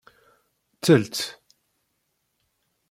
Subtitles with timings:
[0.83, 1.15] Telt.